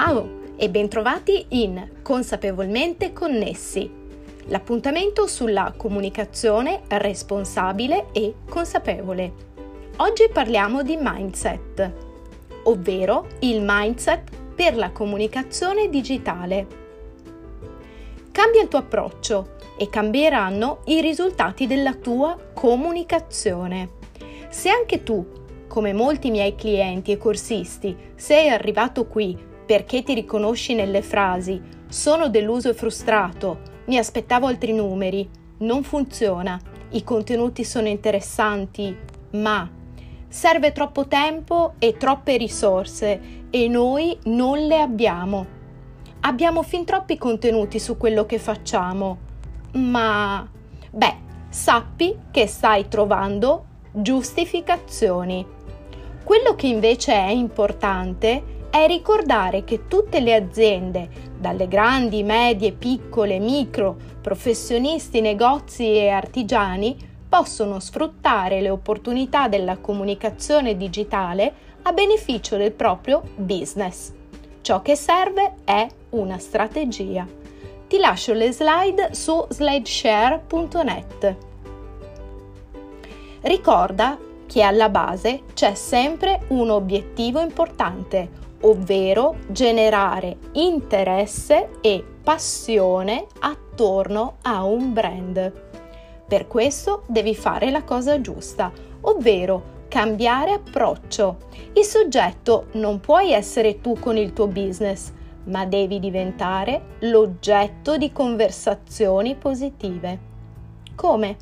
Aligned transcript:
Ciao 0.00 0.52
e 0.54 0.70
bentrovati 0.70 1.46
in 1.48 1.88
Consapevolmente 2.02 3.12
Connessi, 3.12 3.90
l'appuntamento 4.44 5.26
sulla 5.26 5.74
comunicazione 5.76 6.82
responsabile 6.86 8.06
e 8.12 8.34
consapevole. 8.48 9.32
Oggi 9.96 10.28
parliamo 10.32 10.84
di 10.84 10.96
mindset, 11.00 11.92
ovvero 12.62 13.26
il 13.40 13.60
mindset 13.60 14.30
per 14.54 14.76
la 14.76 14.92
comunicazione 14.92 15.88
digitale. 15.88 16.66
Cambia 18.30 18.62
il 18.62 18.68
tuo 18.68 18.78
approccio 18.78 19.56
e 19.76 19.90
cambieranno 19.90 20.82
i 20.84 21.00
risultati 21.00 21.66
della 21.66 21.94
tua 21.94 22.38
comunicazione. 22.54 23.88
Se 24.48 24.68
anche 24.68 25.02
tu, 25.02 25.26
come 25.66 25.92
molti 25.92 26.30
miei 26.30 26.54
clienti 26.54 27.10
e 27.10 27.18
corsisti, 27.18 27.96
sei 28.14 28.48
arrivato 28.48 29.04
qui 29.08 29.46
perché 29.68 30.02
ti 30.02 30.14
riconosci 30.14 30.74
nelle 30.74 31.02
frasi. 31.02 31.60
Sono 31.88 32.30
deluso 32.30 32.70
e 32.70 32.74
frustrato, 32.74 33.58
mi 33.88 33.98
aspettavo 33.98 34.46
altri 34.46 34.72
numeri, 34.72 35.28
non 35.58 35.82
funziona, 35.82 36.58
i 36.92 37.04
contenuti 37.04 37.64
sono 37.64 37.86
interessanti, 37.86 38.96
ma 39.32 39.70
serve 40.26 40.72
troppo 40.72 41.06
tempo 41.06 41.74
e 41.78 41.98
troppe 41.98 42.38
risorse. 42.38 43.20
E 43.50 43.68
noi 43.68 44.16
non 44.24 44.58
le 44.58 44.80
abbiamo. 44.80 45.46
Abbiamo 46.20 46.62
fin 46.62 46.86
troppi 46.86 47.18
contenuti 47.18 47.78
su 47.78 47.98
quello 47.98 48.24
che 48.24 48.38
facciamo, 48.38 49.18
ma 49.72 50.48
beh, 50.90 51.16
sappi 51.50 52.16
che 52.30 52.46
stai 52.46 52.88
trovando 52.88 53.66
giustificazioni. 53.92 55.44
Quello 56.24 56.54
che 56.54 56.66
invece 56.68 57.12
è 57.12 57.30
importante 57.30 58.56
è 58.70 58.86
ricordare 58.86 59.64
che 59.64 59.86
tutte 59.88 60.20
le 60.20 60.34
aziende, 60.34 61.08
dalle 61.38 61.68
grandi, 61.68 62.22
medie, 62.22 62.72
piccole, 62.72 63.38
micro, 63.38 63.96
professionisti, 64.20 65.20
negozi 65.20 65.94
e 65.94 66.08
artigiani, 66.08 66.96
possono 67.28 67.78
sfruttare 67.78 68.60
le 68.60 68.70
opportunità 68.70 69.48
della 69.48 69.76
comunicazione 69.78 70.76
digitale 70.76 71.66
a 71.82 71.92
beneficio 71.92 72.56
del 72.56 72.72
proprio 72.72 73.22
business. 73.36 74.12
Ciò 74.60 74.82
che 74.82 74.96
serve 74.96 75.54
è 75.64 75.86
una 76.10 76.38
strategia. 76.38 77.26
Ti 77.86 77.98
lascio 77.98 78.32
le 78.32 78.52
slide 78.52 79.14
su 79.14 79.46
slideshare.net. 79.48 81.36
Ricorda 83.40 84.18
che 84.46 84.62
alla 84.62 84.88
base 84.88 85.42
c'è 85.54 85.74
sempre 85.74 86.40
un 86.48 86.70
obiettivo 86.70 87.40
importante, 87.40 88.28
ovvero 88.62 89.36
generare 89.48 90.36
interesse 90.52 91.70
e 91.80 92.04
passione 92.22 93.26
attorno 93.40 94.36
a 94.42 94.64
un 94.64 94.92
brand. 94.92 95.52
Per 96.26 96.46
questo 96.46 97.04
devi 97.06 97.34
fare 97.34 97.70
la 97.70 97.84
cosa 97.84 98.20
giusta, 98.20 98.70
ovvero 99.02 99.76
cambiare 99.88 100.52
approccio. 100.52 101.38
Il 101.72 101.84
soggetto 101.84 102.66
non 102.72 103.00
puoi 103.00 103.32
essere 103.32 103.80
tu 103.80 103.98
con 103.98 104.16
il 104.16 104.32
tuo 104.32 104.46
business, 104.46 105.12
ma 105.44 105.64
devi 105.64 105.98
diventare 105.98 106.96
l'oggetto 107.00 107.96
di 107.96 108.12
conversazioni 108.12 109.34
positive. 109.36 110.18
Come? 110.94 111.36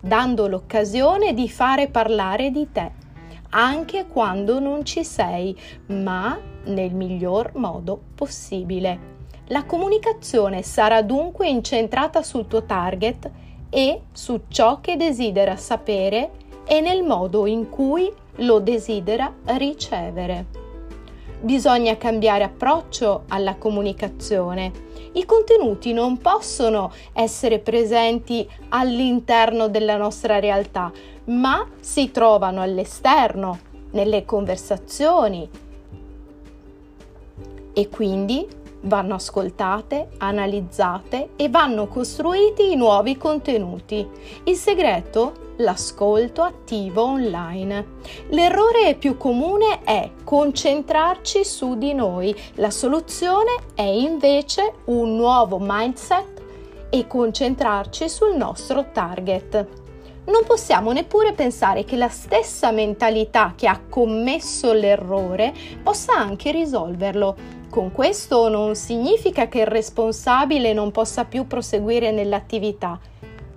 Dando 0.00 0.46
l'occasione 0.46 1.34
di 1.34 1.48
fare 1.48 1.88
parlare 1.88 2.50
di 2.50 2.68
te 2.72 3.00
anche 3.54 4.06
quando 4.06 4.58
non 4.60 4.84
ci 4.84 5.04
sei, 5.04 5.56
ma 5.86 6.38
nel 6.64 6.94
miglior 6.94 7.52
modo 7.54 8.00
possibile. 8.14 9.10
La 9.46 9.64
comunicazione 9.64 10.62
sarà 10.62 11.02
dunque 11.02 11.48
incentrata 11.48 12.22
sul 12.22 12.46
tuo 12.46 12.64
target 12.64 13.30
e 13.68 14.02
su 14.12 14.42
ciò 14.48 14.80
che 14.80 14.96
desidera 14.96 15.56
sapere 15.56 16.30
e 16.64 16.80
nel 16.80 17.02
modo 17.02 17.46
in 17.46 17.68
cui 17.68 18.10
lo 18.36 18.60
desidera 18.60 19.32
ricevere. 19.44 20.46
Bisogna 21.40 21.96
cambiare 21.96 22.44
approccio 22.44 23.24
alla 23.28 23.56
comunicazione. 23.56 24.70
I 25.12 25.24
contenuti 25.26 25.92
non 25.92 26.18
possono 26.18 26.92
essere 27.12 27.58
presenti 27.58 28.48
all'interno 28.70 29.68
della 29.68 29.96
nostra 29.96 30.38
realtà, 30.38 30.90
ma 31.24 31.68
si 31.80 32.10
trovano 32.10 32.62
all'esterno, 32.62 33.70
nelle 33.92 34.24
conversazioni 34.24 35.48
e 37.74 37.88
quindi 37.88 38.46
vanno 38.82 39.14
ascoltate, 39.14 40.08
analizzate 40.18 41.30
e 41.36 41.48
vanno 41.48 41.86
costruiti 41.86 42.72
i 42.72 42.76
nuovi 42.76 43.16
contenuti. 43.16 44.06
Il 44.44 44.56
segreto? 44.56 45.41
L'ascolto 45.62 46.42
attivo 46.42 47.04
online. 47.04 48.00
L'errore 48.30 48.96
più 48.96 49.16
comune 49.16 49.82
è 49.84 50.10
concentrarci 50.24 51.44
su 51.44 51.78
di 51.78 51.94
noi. 51.94 52.34
La 52.54 52.70
soluzione 52.70 53.50
è 53.74 53.82
invece 53.82 54.72
un 54.86 55.14
nuovo 55.14 55.58
mindset 55.60 56.42
e 56.90 57.06
concentrarci 57.06 58.08
sul 58.08 58.34
nostro 58.34 58.86
target 58.92 59.80
non 60.24 60.44
possiamo 60.46 60.92
neppure 60.92 61.32
pensare 61.32 61.84
che 61.84 61.96
la 61.96 62.08
stessa 62.08 62.70
mentalità 62.70 63.54
che 63.56 63.66
ha 63.66 63.80
commesso 63.88 64.72
l'errore 64.72 65.52
possa 65.82 66.12
anche 66.14 66.52
risolverlo. 66.52 67.34
Con 67.68 67.90
questo 67.90 68.48
non 68.48 68.76
significa 68.76 69.48
che 69.48 69.60
il 69.60 69.66
responsabile 69.66 70.72
non 70.72 70.92
possa 70.92 71.24
più 71.24 71.48
proseguire 71.48 72.12
nell'attività, 72.12 73.00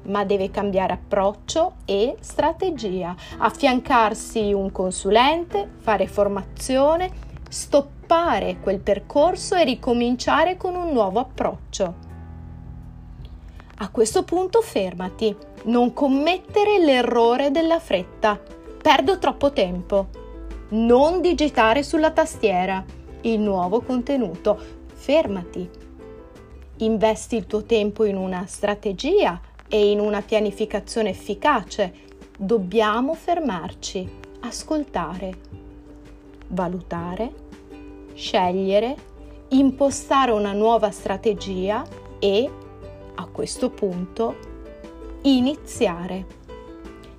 ma 0.06 0.24
deve 0.24 0.52
cambiare 0.52 0.94
approccio 0.94 1.76
e 1.86 2.16
strategia, 2.20 3.16
affiancarsi 3.38 4.54
un 4.54 4.72
consulente, 4.72 5.70
fare 5.78 6.08
formazione, 6.08 7.12
stoppare 7.50 8.58
quel 8.62 8.80
percorso 8.80 9.56
e 9.56 9.64
ricominciare 9.64 10.58
con 10.58 10.76
un 10.76 10.92
nuovo 10.92 11.20
approccio. 11.20 12.04
A 13.78 13.90
questo 13.90 14.24
punto 14.24 14.62
fermati, 14.62 15.36
non 15.64 15.92
commettere 15.94 16.80
l'errore 16.80 17.52
della 17.52 17.80
fretta. 17.80 18.40
Perdo 18.82 19.20
troppo 19.20 19.52
tempo. 19.52 20.08
Non 20.70 21.20
digitare 21.22 21.84
sulla 21.84 22.12
tastiera 22.12 22.84
il 23.22 23.40
nuovo 23.40 23.82
contenuto. 23.82 24.58
Fermati. 24.94 25.70
Investi 26.78 27.36
il 27.36 27.48
tuo 27.48 27.64
tempo 27.64 28.06
in 28.06 28.16
una 28.16 28.46
strategia 28.48 29.40
e 29.68 29.92
in 29.92 30.00
una 30.00 30.22
pianificazione 30.22 31.09
efficace. 31.09 31.94
Dobbiamo 32.38 33.14
fermarci, 33.14 34.08
ascoltare, 34.42 35.34
valutare, 36.48 37.34
scegliere, 38.14 38.96
impostare 39.50 40.31
una 40.31 40.53
nuova 40.53 40.92
strategia 40.92 41.84
e 42.20 42.50
a 43.16 43.26
questo 43.28 43.70
punto 43.70 44.36
iniziare. 45.22 46.44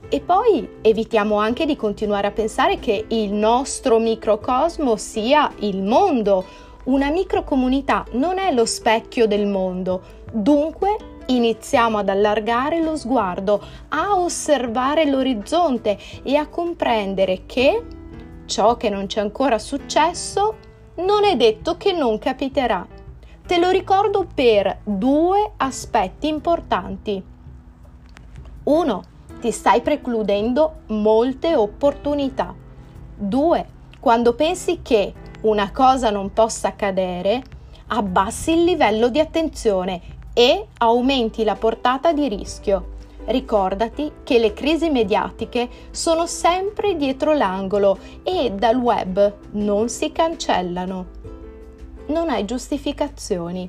E 0.09 0.21
poi 0.21 0.69
evitiamo 0.83 1.37
anche 1.37 1.67
di 1.67 1.75
continuare 1.75 2.29
a 2.29 2.33
pensare 2.33 2.79
che 2.79 3.07
il 3.09 3.33
nostro 3.33 3.99
microcosmo 3.99 4.97
sia 4.97 5.53
il 5.61 5.83
mondo. 5.83 6.45
Una 6.85 7.11
microcomunità 7.11 8.05
non 8.13 8.39
è 8.39 8.53
lo 8.53 8.65
specchio 8.65 9.27
del 9.27 9.47
mondo, 9.47 10.03
dunque 10.31 11.16
iniziamo 11.27 11.99
ad 11.99 12.09
allargare 12.09 12.81
lo 12.83 12.97
sguardo, 12.97 13.63
a 13.89 14.19
osservare 14.19 15.07
l'orizzonte 15.07 15.99
e 16.23 16.37
a 16.37 16.49
comprendere 16.49 17.43
che 17.47 17.85
ciò 18.47 18.77
che 18.77 18.89
non 18.89 19.07
c'è 19.07 19.21
ancora 19.21 19.59
successo 19.59 20.57
non 20.97 21.25
è 21.25 21.37
detto 21.37 21.77
che 21.77 21.93
non 21.93 22.19
capiterà. 22.19 22.87
Te 23.47 23.59
lo 23.59 23.71
ricordo 23.71 24.27
per 24.33 24.79
due 24.83 25.53
aspetti 25.59 26.27
importanti. 26.29 27.23
Uno, 28.65 29.05
ti 29.41 29.51
stai 29.53 29.83
precludendo 29.83 30.81
molte 30.89 31.55
opportunità. 31.55 32.55
Due, 33.15 33.67
quando 34.01 34.35
pensi 34.35 34.81
che 34.83 35.13
una 35.43 35.71
cosa 35.71 36.11
non 36.11 36.33
possa 36.33 36.69
accadere, 36.69 37.43
abbassi 37.89 38.53
il 38.53 38.65
livello 38.65 39.09
di 39.09 39.21
attenzione 39.21 40.16
e 40.37 40.67
aumenti 40.79 41.45
la 41.45 41.55
portata 41.55 42.13
di 42.13 42.29
rischio. 42.29 42.95
Ricordati 43.25 44.13
che 44.23 44.39
le 44.39 44.53
crisi 44.53 44.91
mediatiche 44.91 45.69
sono 45.91 46.27
sempre 46.27 46.95
dietro 46.95 47.33
l'angolo 47.33 47.99
e 48.23 48.53
dal 48.53 48.77
web 48.77 49.35
non 49.53 49.89
si 49.89 50.13
cancellano 50.13 51.27
non 52.07 52.29
hai 52.29 52.45
giustificazioni. 52.45 53.69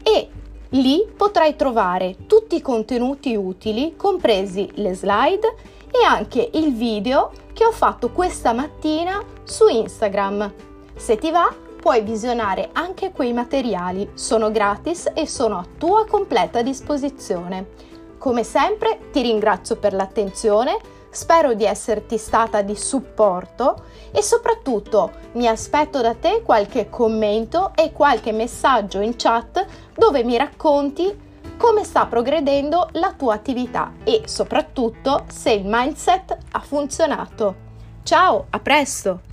e 0.03 0.29
lì 0.71 1.07
potrai 1.17 1.57
trovare 1.57 2.17
tutti 2.27 2.57
i 2.57 2.61
contenuti 2.61 3.35
utili, 3.35 3.97
compresi 3.97 4.69
le 4.75 4.95
slide 4.95 5.55
e 5.91 6.05
anche 6.05 6.51
il 6.55 6.75
video 6.75 7.33
che 7.53 7.65
ho 7.65 7.73
fatto 7.73 8.11
questa 8.11 8.53
mattina 8.53 9.25
su 9.45 9.67
Instagram. 9.67 10.53
Se 10.95 11.17
ti 11.17 11.31
va, 11.31 11.51
puoi 11.81 12.03
visionare 12.03 12.69
anche 12.73 13.13
quei 13.13 13.33
materiali, 13.33 14.11
sono 14.15 14.51
gratis 14.51 15.11
e 15.15 15.27
sono 15.27 15.57
a 15.59 15.65
tua 15.79 16.05
completa 16.07 16.61
disposizione. 16.61 17.87
Come 18.19 18.43
sempre 18.43 18.99
ti 19.11 19.23
ringrazio 19.23 19.77
per 19.77 19.95
l'attenzione, 19.95 20.77
spero 21.11 21.55
di 21.55 21.65
esserti 21.65 22.19
stata 22.19 22.63
di 22.63 22.77
supporto 22.77 23.85
e 24.13 24.23
soprattutto 24.23 25.13
mi 25.33 25.47
aspetto 25.47 26.01
da 26.01 26.15
te 26.15 26.43
qualche 26.43 26.89
commento 26.89 27.73
e 27.75 27.93
qualche 27.93 28.33
messaggio 28.33 29.01
in 29.01 29.15
chat 29.17 29.67
dove 29.95 30.25
mi 30.25 30.37
racconti 30.37 31.27
come 31.57 31.85
sta 31.85 32.07
progredendo 32.07 32.89
la 32.93 33.13
tua 33.17 33.35
attività 33.35 33.93
e 34.05 34.23
soprattutto 34.27 35.25
se 35.29 35.53
il 35.53 35.65
mindset 35.67 36.37
ha 36.53 36.61
funzionato. 36.61 37.67
Ciao, 38.05 38.47
a 38.51 38.59
presto! 38.61 39.28